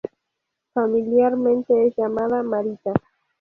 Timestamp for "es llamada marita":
1.85-2.91